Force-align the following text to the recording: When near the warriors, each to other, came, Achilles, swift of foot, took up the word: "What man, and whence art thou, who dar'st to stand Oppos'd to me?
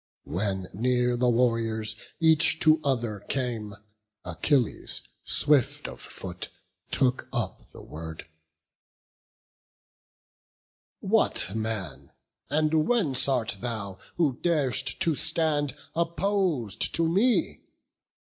When 0.23 0.67
near 0.73 1.15
the 1.15 1.29
warriors, 1.29 1.95
each 2.19 2.59
to 2.61 2.81
other, 2.83 3.19
came, 3.29 3.75
Achilles, 4.25 5.03
swift 5.23 5.87
of 5.87 5.99
foot, 6.01 6.49
took 6.89 7.27
up 7.31 7.69
the 7.69 7.83
word: 7.83 8.25
"What 11.01 11.55
man, 11.55 12.09
and 12.49 12.87
whence 12.87 13.27
art 13.27 13.57
thou, 13.59 13.99
who 14.15 14.39
dar'st 14.41 14.99
to 15.01 15.13
stand 15.13 15.75
Oppos'd 15.95 16.81
to 16.95 17.07
me? 17.07 17.61